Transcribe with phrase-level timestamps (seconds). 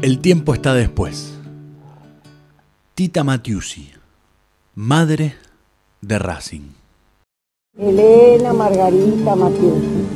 [0.00, 1.34] El tiempo está después.
[2.94, 3.90] Tita Matiusi,
[4.76, 5.34] madre
[6.00, 6.70] de Racing.
[7.76, 10.06] Elena Margarita Matiusi.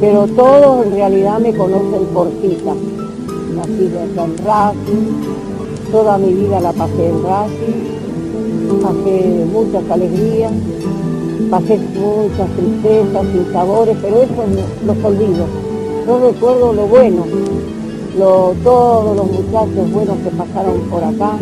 [0.00, 2.74] Pero todos en realidad me conocen por Tita.
[3.54, 10.52] Nací en Racing, toda mi vida la pasé en Racing, pasé muchas alegrías,
[11.48, 14.44] pasé muchas tristezas y sabores, pero eso
[14.84, 15.46] los olvido.
[16.08, 17.24] Yo recuerdo lo bueno,
[18.18, 21.38] todos los muchachos buenos que pasaron por acá,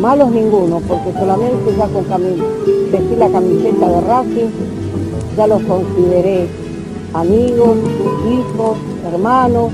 [0.00, 2.04] malos ninguno, porque solamente ya con
[2.90, 4.50] vestir la camiseta de Racing,
[5.36, 6.48] ya los consideré
[7.14, 7.78] amigos,
[8.30, 8.78] hijos,
[9.12, 9.72] hermanos,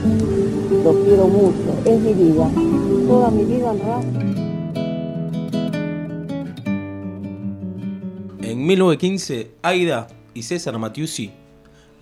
[0.85, 2.51] los quiero mucho, es mi vida,
[3.07, 4.45] toda mi vida en Racing.
[8.43, 11.33] En 1915, Aida y César Matiusi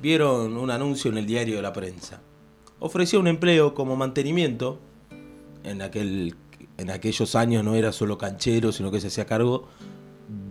[0.01, 2.21] vieron un anuncio en el diario de la prensa
[2.83, 4.79] ofrecía un empleo como mantenimiento.
[5.65, 6.35] En, aquel,
[6.77, 9.69] en aquellos años no era solo canchero, sino que se hacía cargo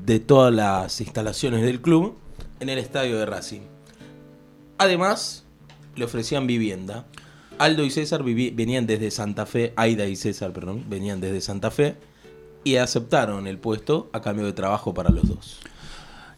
[0.06, 2.16] de todas las instalaciones del club
[2.62, 3.62] en el estadio de Racing.
[4.78, 5.44] Además,
[5.96, 7.06] le ofrecían vivienda.
[7.58, 11.96] Aldo y César venían desde Santa Fe, Aida y César, perdón, venían desde Santa Fe
[12.64, 15.60] y aceptaron el puesto a cambio de trabajo para los dos.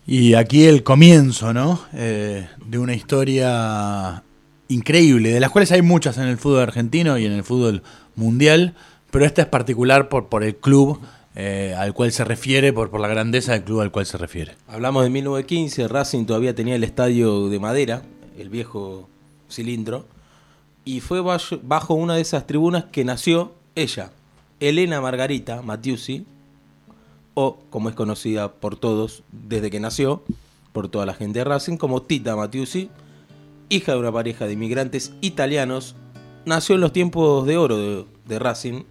[0.05, 1.79] Y aquí el comienzo, ¿no?
[1.93, 4.23] Eh, de una historia
[4.67, 7.83] increíble, de las cuales hay muchas en el fútbol argentino y en el fútbol
[8.15, 8.75] mundial,
[9.11, 10.99] pero esta es particular por, por el club
[11.35, 14.55] eh, al cual se refiere, por, por la grandeza del club al cual se refiere.
[14.67, 18.03] Hablamos de 1915, Racing todavía tenía el estadio de madera,
[18.37, 19.09] el viejo
[19.49, 20.05] cilindro,
[20.85, 24.11] y fue bajo, una de esas tribunas que nació ella,
[24.59, 26.25] Elena Margarita Matiusi,
[27.33, 30.23] o como es conocida por todos desde que nació,
[30.71, 32.91] por toda la gente de Racing, como Tita Matiusi,
[33.73, 35.95] hija de una pareja de inmigrantes italianos,
[36.45, 38.83] nació en los tiempos de oro de, Racing,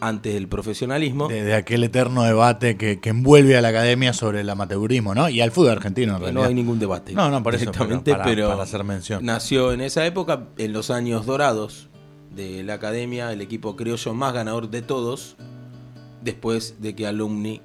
[0.00, 1.28] antes del profesionalismo.
[1.28, 5.28] De, aquel eterno debate que, envuelve a la academia sobre el amateurismo, ¿no?
[5.28, 6.42] Y al fútbol argentino, en realidad.
[6.42, 7.12] No hay ningún debate.
[7.12, 9.24] No, no, por eso, pero, para, hacer mención.
[9.24, 11.88] Nació en esa época, en los años dorados
[12.34, 15.36] de la academia, el equipo criollo más ganador de todos,
[16.22, 17.60] después de que Alumni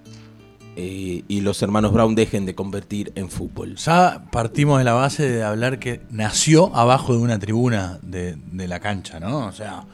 [0.79, 3.77] eh, y los hermanos Brown dejen de convertir en fútbol.
[3.77, 8.79] Ya partimos de la base de hablar que nació abajo de una tribuna de, la
[8.79, 9.47] cancha, ¿no?
[9.47, 9.85] O sea,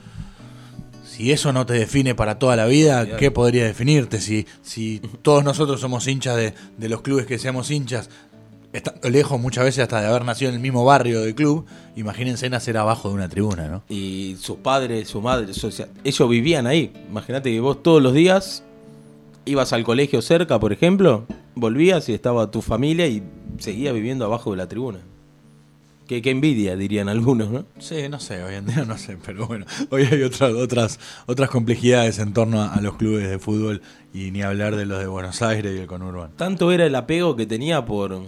[1.06, 4.20] si eso no te define para toda la vida, ¿qué podría definirte?
[4.20, 8.10] Si, si todos nosotros somos hinchas de, los clubes que seamos hinchas,
[8.74, 11.66] estando lejos muchas veces hasta de haber nacido en el mismo barrio del club,
[11.96, 13.84] imagínense nacer abajo de una tribuna, ¿no?
[13.88, 15.48] Y sus padres, su madre,
[16.04, 16.92] ellos vivían ahí.
[17.10, 18.66] Imagínate que vos todos los días
[19.46, 23.24] ibas al colegio cerca, por ejemplo, volvías y estaba tu familia y
[23.60, 25.00] seguía viviendo abajo de la tribuna.
[26.08, 27.66] Qué, envidia, dirían algunos, ¿no?
[27.80, 31.50] Sí, no sé, hoy en día no sé, pero bueno, hoy hay otras, otras, otras
[31.50, 33.82] complejidades en torno a, los clubes de fútbol
[34.14, 36.32] y ni hablar de los de Buenos Aires y el conurbano.
[36.36, 38.22] Tanto era el apego que tenía por,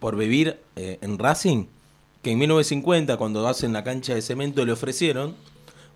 [0.00, 1.66] por vivir eh, en Racing,
[2.22, 5.36] que en 1950, cuando hacen la cancha de cemento, le ofrecieron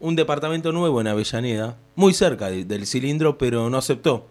[0.01, 4.27] un departamento nuevo en Avellaneda, muy cerca del cilindro, pero no aceptó.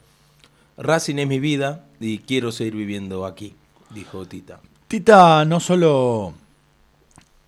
[0.78, 3.56] Racing es mi vida y quiero seguir viviendo aquí,
[3.91, 4.59] dijo Tita.
[4.88, 6.34] Tita no solo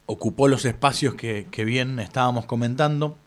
[0.06, 3.18] ocupó los espacios que, bien estábamos comentando,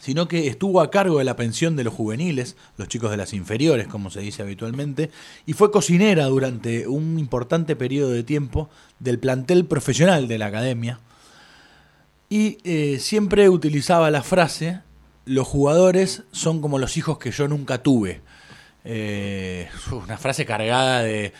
[0.00, 3.34] sino que estuvo a cargo de la pensión de los juveniles, los chicos de las
[3.34, 5.10] inferiores, como se dice habitualmente,
[5.46, 11.00] y fue cocinera durante un importante periodo de tiempo del plantel profesional de la academia,
[12.32, 14.80] y eh, siempre utilizaba la frase,
[15.26, 18.22] los jugadores son como los hijos que yo nunca tuve.
[18.86, 21.34] Eh, una frase cargada de,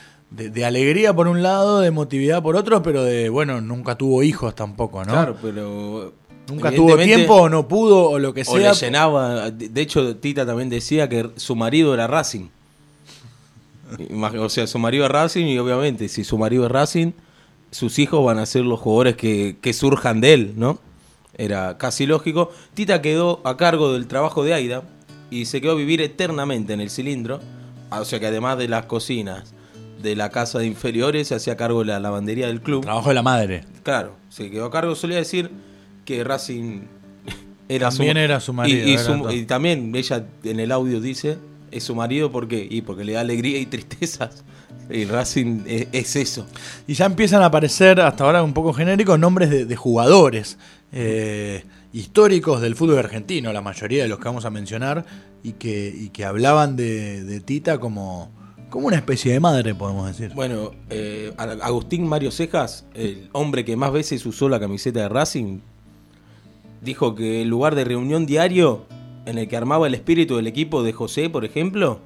[0.67, 5.03] alegría por un lado, de emotividad por otro, pero de, bueno, nunca tuvo hijos tampoco,
[5.07, 5.13] ¿no?
[5.13, 6.13] Claro, pero...
[6.49, 8.55] Nunca tuvo tiempo o no pudo o lo que sea.
[8.55, 9.51] O le llenaba.
[9.51, 12.49] De hecho, Tita también decía que su marido era Racing.
[14.37, 17.13] O sea, su marido es Racing y obviamente si su marido es Racing,
[17.73, 20.79] sus hijos van a ser los jugadores que, surjan de él, ¿no?
[21.43, 22.51] Era casi lógico.
[22.75, 24.85] Tita quedó a cargo del trabajo de Aida
[25.29, 27.41] y se quedó a vivir eternamente en el cilindro.
[27.91, 29.53] Ah, o sea que además de las cocinas
[30.01, 32.85] de la casa de inferiores, se hacía cargo de la lavandería del club.
[32.85, 33.65] Trabajo de la madre.
[33.83, 34.95] Claro, se quedó a cargo.
[34.95, 35.51] Solía decir
[36.05, 36.83] que Racing
[37.69, 39.33] era también era su marido.
[39.33, 41.39] Y, también ella en el audio dice,
[41.73, 44.45] es su marido porque y porque le da alegría y tristezas
[44.91, 46.47] y Racing es, eso.
[46.87, 50.59] Y ya empiezan a aparecer, hasta ahora un poco genéricos, nombres de, jugadores
[50.93, 55.05] eh, históricos del fútbol argentino, la mayoría de los que vamos a mencionar,
[55.43, 58.31] y que, que hablaban de, Tita como,
[58.71, 60.35] como una especie de madre, podemos decir.
[60.35, 65.61] Bueno, eh, Agustín Mario Cejas, el hombre que más veces usó la camiseta de Racing,
[66.83, 68.87] dijo que el lugar de reunión diario
[69.25, 72.01] en el que armaba el espíritu del equipo de José, por ejemplo,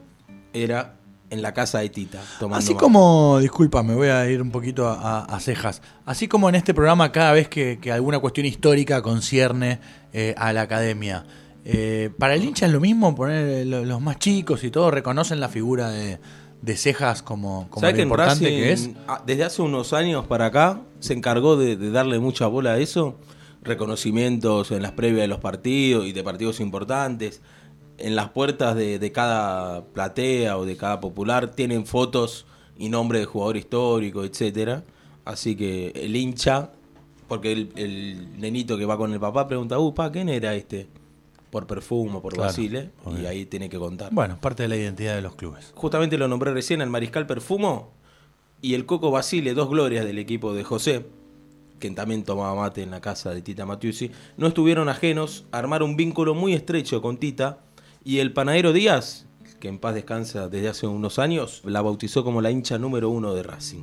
[0.53, 0.97] era
[1.31, 2.21] en la casa de Tita.
[2.39, 2.83] Tomando Así mate.
[2.83, 5.83] como, disculpa, me voy a ir un poquito a, a- a cejas.
[6.05, 9.81] Así como en este programa, cada vez que, que alguna cuestión histórica concierne
[10.13, 11.25] eh, a la academia,
[11.65, 15.41] eh, para el hincha es lo mismo poner lo- los más chicos y todo, reconocen
[15.41, 16.21] la figura de,
[16.63, 18.91] de cejas como, como ¿Sabés lo importante Racing, que es.
[19.09, 22.79] ah, desde hace unos años para acá, se encargó de, de darle mucha bola a
[22.79, 23.19] eso?
[23.81, 27.43] Reconocimientos en las previas de los partidos y de partidos importantes.
[27.99, 32.47] En las puertas de, de cada platea o de cada popular tienen fotos
[32.79, 34.85] y nombre de jugador histórico, etcétera.
[35.25, 36.71] Así que el hincha,
[37.27, 40.89] porque el, el nenito que va con el papá pregunta, uh, pa, ¿quién era este?
[41.51, 44.13] Por perfume, por Claro, Basile, y ahí tiene que contar.
[44.13, 45.73] Bueno, parte de la identidad de los clubes.
[45.75, 47.93] Justamente lo nombré recién al Mariscal Perfumo
[48.61, 51.07] y el Coco Basile, dos glorias del equipo de José,
[51.79, 55.83] que también tomaba mate en la casa de Tita Matiusi, no estuvieron ajenos a armar
[55.83, 57.61] un vínculo muy estrecho con Tita
[58.07, 59.27] y el panadero Díaz,
[59.61, 63.35] que en paz descansa desde hace unos años, la bautizó como la hincha número uno
[63.35, 63.83] de Racing.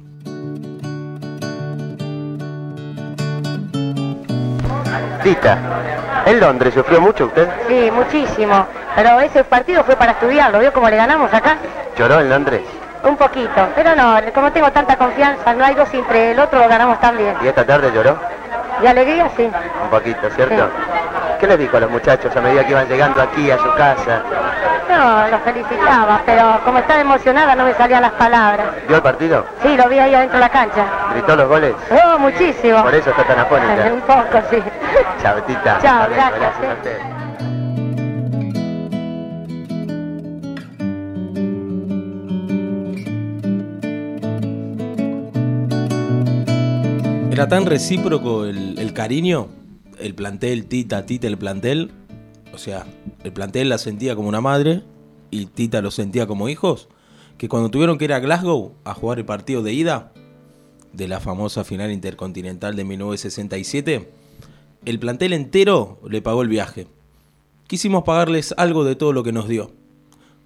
[5.22, 7.50] Tita, ¿en Londres sufrió mucho usted?
[7.68, 8.66] Sí, muchísimo.
[8.96, 10.60] Pero ese partido fue para estudiarlo.
[10.60, 11.58] ¿Vio cómo le ganamos acá?
[11.98, 12.62] ¿Lloró en Londres?
[13.04, 13.68] Un poquito.
[13.76, 17.36] Pero no, como tengo tanta confianza, no hay dos entre el otro, lo ganamos también.
[17.44, 18.18] ¿Y esta tarde lloró?
[18.82, 19.44] Y alegría, sí.
[19.84, 20.66] Un poquito, ¿cierto?
[20.66, 20.83] Sí.
[21.44, 24.24] ¿Qué les dijo a los muchachos a medida que iban llegando aquí a su casa?
[24.90, 28.68] No, lo felicitaba, pero como estaba emocionada no me salían las palabras.
[28.88, 29.46] ¿Vio el partido?
[29.62, 30.86] Sí, lo vi ahí adentro de la cancha.
[31.12, 31.76] ¿Gritó los goles?
[31.92, 32.82] Oh, muchísimo.
[32.82, 33.90] Por eso está tan afónica.
[33.94, 34.64] Un poco, sí.
[35.22, 35.80] Chao, Tita.
[35.82, 36.68] Chao, gracias, a sí.
[36.78, 37.00] usted.
[47.34, 49.50] Era tan recíproco el, el cariño,
[50.04, 51.92] el plantel, Tita, Tita, el plantel.
[52.54, 52.86] O sea,
[53.24, 54.84] el plantel la sentía como una madre
[55.32, 56.90] y Tita lo sentía como hijos.
[57.38, 60.12] Que cuando tuvieron que ir a Glasgow a jugar el partido de ida
[60.92, 64.12] de la famosa final intercontinental de 1967,
[64.86, 66.88] el plantel entero le pagó el viaje.
[67.68, 69.72] Quisimos pagarles algo de todo lo que nos dio.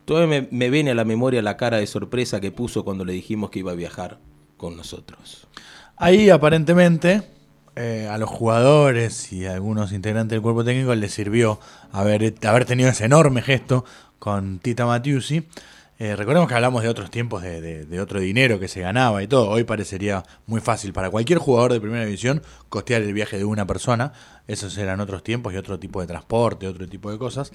[0.05, 3.13] Todavía me, me viene a la memoria la cara de sorpresa que puso cuando le
[3.13, 4.19] dijimos que iba a viajar
[4.55, 5.47] con nosotros.
[5.97, 7.36] Ahí aparentemente
[7.77, 11.59] eh, a los jugadores y a algunos integrantes del cuerpo técnico les sirvió
[11.91, 13.85] haber, haber tenido ese enorme gesto
[14.19, 15.47] con Tita Matiusi.
[15.99, 19.23] Eh, recordemos que hablamos de otros tiempos, de, de- de otro dinero que se ganaba
[19.23, 19.49] y todo.
[19.49, 23.65] Hoy parecería muy fácil para cualquier jugador de primera división costear el viaje de una
[23.65, 24.13] persona.
[24.45, 27.51] Esos eran otros tiempos y otro tipo de transporte, otro tipo de cosas.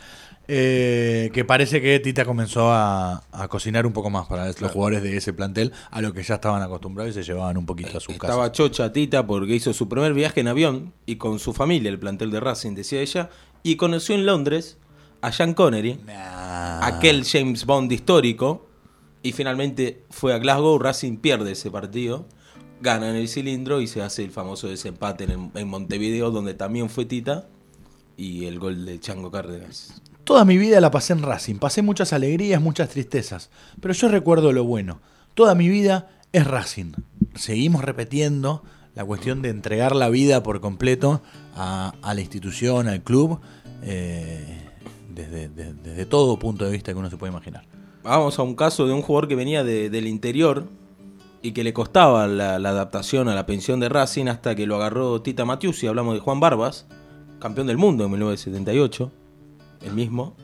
[0.49, 5.05] Eh, que parece que Tita comenzó a, a cocinar un poco más para los jugadores
[5.05, 8.01] de ese plantel, a lo que ya estaban acostumbrados y se llevaban un poquito a
[8.01, 8.27] su casa.
[8.33, 12.01] Estaba chocha Tita porque hizo su primer viaje en avión y con su familia, el
[12.01, 13.31] plantel de Racing, decía ella,
[13.63, 14.79] y conoció en Londres
[15.23, 16.85] a Sean Connery, Nah.
[16.87, 18.69] aquel James Bond histórico,
[19.23, 22.27] y finalmente fue a Glasgow, Racing pierde ese partido,
[22.81, 26.91] gana en el cilindro y se hace el famoso desempate en, en Montevideo, donde también
[26.91, 27.47] fue Tita,
[28.17, 30.03] y el gol de Chango Cárdenas.
[30.25, 33.51] Toda mi vida la pasé en Racing, pasé muchas alegrías, muchas tristezas,
[33.81, 35.01] pero yo recuerdo lo bueno.
[35.35, 36.93] Toda mi vida es Racing.
[37.35, 38.63] Seguimos repitiendo
[38.95, 41.23] la cuestión de entregar la vida por completo
[41.57, 43.41] a, a la institución, al club,
[43.83, 44.69] eh,
[45.15, 47.65] desde, de- desde todo punto de vista que uno se puede imaginar.
[48.03, 50.65] Vamos a un caso de un jugador que venía de- del interior
[51.43, 54.77] y que le costaba la, la adaptación a la pensión de Racing hasta que lo
[54.77, 55.87] agarró Tita Matiusi.
[55.87, 56.87] Hablamos de Juan Barbas,
[57.41, 59.11] campeón del mundo en 1978,
[59.85, 60.35] el mismo.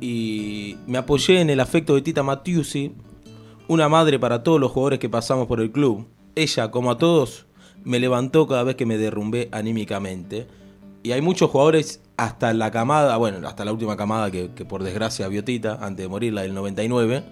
[0.00, 2.92] Y me apoyé en el afecto de Tita Matiusi,
[3.68, 6.06] una madre para todos los jugadores que pasamos por el club.
[6.34, 7.46] Ella, como a todos,
[7.84, 10.46] me levantó cada vez que me derrumbé anímicamente.
[11.02, 15.26] Y hay muchos jugadores, hasta la camada, bueno, hasta la última camada que, por desgracia
[15.28, 17.24] vio Tita, antes de morir, la del 99,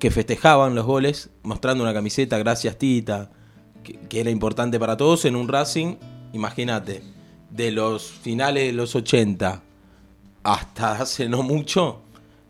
[0.00, 3.30] que festejaban los goles mostrando una camiseta, gracias Tita,
[3.84, 5.98] que, que era importante para todos en un Racing,
[6.32, 7.04] imagínate,
[7.50, 9.62] de los finales de los 80
[10.42, 12.00] hasta hace no mucho,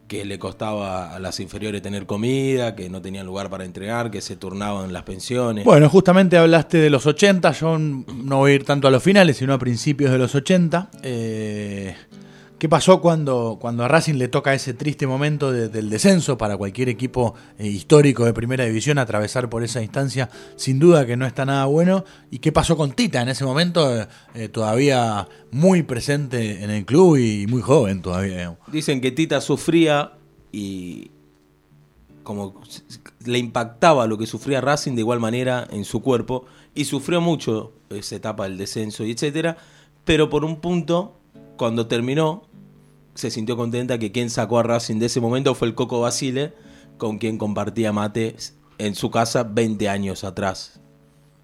[0.08, 4.20] que le costaba a las inferiores tener comida, que no tenían lugar para entrenar, que
[4.20, 5.64] se turnaban las pensiones.
[5.64, 9.36] Bueno, justamente hablaste de los 80, yo no voy a ir tanto a los finales,
[9.36, 10.90] sino a principios de los 80.
[11.02, 11.94] Eh,
[12.58, 16.56] ¿Qué pasó cuando, cuando a Racing le toca ese triste momento de- del descenso para
[16.56, 20.28] cualquier equipo eh, histórico de primera división atravesar por esa instancia?
[20.56, 22.04] Sin duda que no está nada bueno.
[22.32, 23.96] ¿Y qué pasó con Tita en ese momento?
[23.96, 28.58] eh, eh, todavía muy presente en el club y muy joven todavía.
[28.72, 30.14] Dicen que Tita sufría
[30.50, 31.12] y
[32.24, 32.60] como
[33.24, 37.72] le impactaba lo que sufría Racing de igual manera en su cuerpo y sufrió mucho
[37.90, 39.56] esa etapa del descenso y etcétera,
[40.04, 41.14] pero por un punto
[41.56, 42.44] cuando terminó,
[43.18, 46.52] se sintió contenta que quien sacó a Racing de ese momento fue el Coco Basile,
[46.98, 48.36] con quien compartía mate
[48.78, 50.80] en su casa 20 años atrás.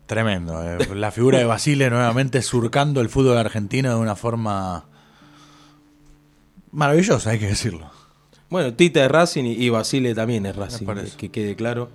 [0.07, 0.63] Tremendo.
[0.63, 0.79] eh.
[0.95, 4.87] La figura de Basile nuevamente surcando el fútbol argentino de una forma
[6.71, 7.91] maravillosa, hay que decirlo.
[8.51, 11.89] Bueno, Tita es Racing y Basile también es Racing, que quede claro.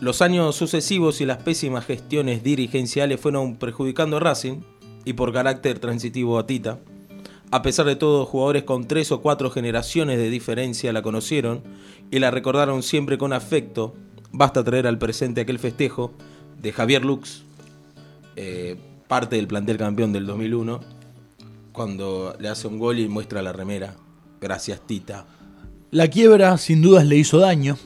[0.00, 4.62] Los años sucesivos y las pésimas gestiones dirigenciales fueron perjudicando a Racing
[5.04, 6.80] y por carácter transitivo a Tita.
[7.52, 11.62] A pesar de todo, jugadores con tres o cuatro generaciones de diferencia la conocieron
[12.10, 13.94] y la recordaron siempre con afecto.
[14.30, 16.14] Basta traer al presente aquel festejo
[16.62, 17.42] de Javier Lux,
[18.36, 20.80] eh, parte del plantel campeón del 2001,
[21.72, 23.96] cuando le hace un gol y muestra la remera.
[24.40, 25.26] Gracias, Tita.
[25.90, 27.76] La quiebra sin dudas le hizo daño.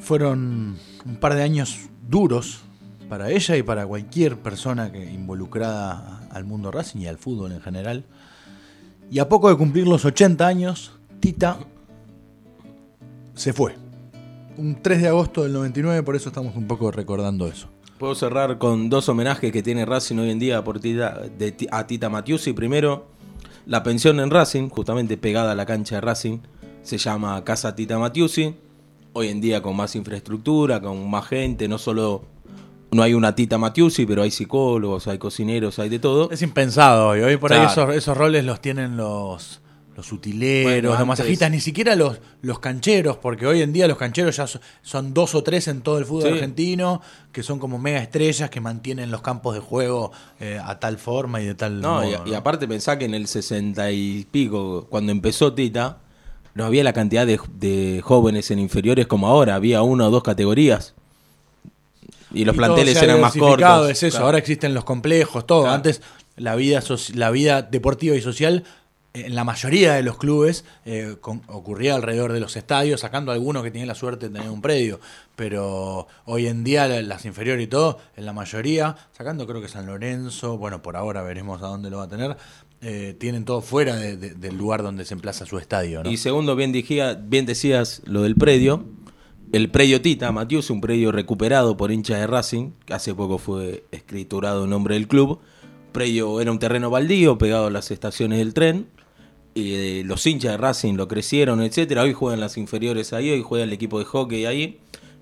[0.00, 2.60] Fueron un par de años duros
[3.10, 7.60] para ella y para cualquier persona que involucrada al mundo Racing y al fútbol en
[7.60, 8.06] general.
[9.10, 11.58] Y a poco de cumplir los 80 años, Tita
[13.34, 13.74] se fue.
[14.56, 17.68] Un 3 de agosto del 99, por eso estamos un poco recordando eso.
[17.98, 22.52] Puedo cerrar con dos homenajes que tiene Racing hoy en día de a Tita Matiusi.
[22.52, 23.06] Primero,
[23.66, 26.38] la pensión en Racing, justamente pegada a la cancha de Racing,
[26.82, 28.54] se llama Casa Tita Matiusi.
[29.12, 32.22] Hoy en día con más infraestructura, con más gente, no solo
[32.94, 36.30] no hay una Tita Matiusi, pero hay psicólogos, hay cocineros, hay de todo.
[36.30, 37.20] Es impensado hoy.
[37.20, 37.72] Hoy por ahí Claro.
[37.90, 39.60] esos, esos roles los tienen los,
[39.96, 43.86] los utileros, Bueno, los antes- masajistas, ni siquiera los, los cancheros, porque hoy en día
[43.88, 46.34] los cancheros ya son, son dos o tres en todo el fútbol Sí.
[46.34, 47.00] argentino,
[47.32, 51.40] que son como mega estrellas que mantienen los campos de juego eh, a tal forma
[51.40, 52.04] y de tal No, modo.
[52.08, 52.26] y, ¿no?
[52.26, 55.98] y aparte pensá que en el 60 y pico, cuando empezó Tita,
[56.54, 60.22] no había la cantidad de, de jóvenes en inferiores como ahora, había una o dos
[60.22, 60.94] categorías.
[62.34, 63.90] Y los Y planteles eran más cortos.
[63.90, 64.26] Es eso, Claro.
[64.26, 65.62] ahora existen los complejos, todo.
[65.62, 65.76] Claro.
[65.76, 66.02] Antes
[66.36, 66.82] la vida,
[67.14, 68.64] la vida deportiva y social
[69.16, 73.62] en la mayoría de los clubes eh, con- ocurría alrededor de los estadios, sacando algunos
[73.62, 74.98] que tienen la suerte de tener un predio.
[75.36, 79.68] Pero hoy en día la- las inferiores y todo, en la mayoría, sacando creo que
[79.68, 82.36] San Lorenzo, bueno, por ahora veremos a dónde lo va a tener,
[82.82, 86.02] eh, tienen todo fuera de- de- del lugar donde se emplaza su estadio.
[86.02, 86.10] ¿no?
[86.10, 88.84] Y segundo, bien, dijía- bien decías lo del predio.
[89.54, 93.84] El predio Tita, Matius, un predio recuperado por hinchas de Racing, que hace poco fue
[93.92, 95.38] escriturado en nombre del club.
[95.92, 98.88] Predio era un terreno baldío pegado a las estaciones del tren.
[99.54, 102.02] Eh, los hinchas de Racing lo crecieron, etcétera.
[102.02, 104.80] Hoy juegan las inferiores ahí, hoy juega el equipo de hockey ahí,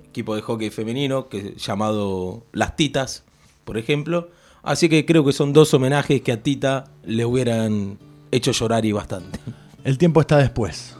[0.09, 3.25] equipo de hockey femenino, que llamado Las Titas,
[3.67, 4.31] por ejemplo.
[4.63, 7.99] Así que creo que son dos homenajes que a Tita le hubieran
[8.31, 9.39] hecho llorar y bastante.
[9.85, 10.97] El tiempo está después.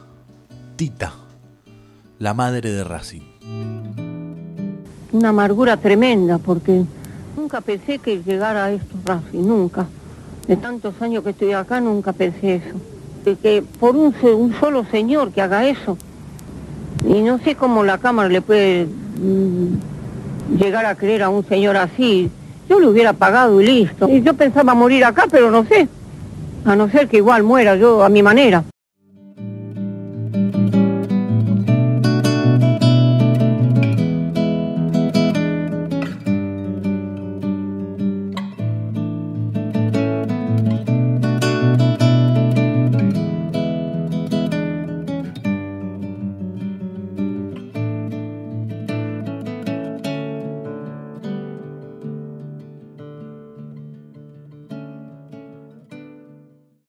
[0.77, 1.15] Tita,
[2.23, 3.21] la madre de Racing.
[5.11, 6.85] Una amargura tremenda porque
[7.37, 9.87] nunca pensé que llegara a esto Racing, nunca.
[10.47, 12.77] De tantos años que estoy acá nunca pensé eso.
[13.25, 14.15] De que por un,
[14.61, 15.99] solo señor que haga eso.
[17.05, 21.77] Y no sé cómo la Cámara le puede mm, llegar a creer a un señor
[21.77, 22.31] así.
[22.69, 24.09] Yo le hubiera pagado y listo.
[24.09, 25.89] Y yo pensaba morir acá, pero no sé.
[26.65, 28.63] A no ser que igual muera yo a mi manera.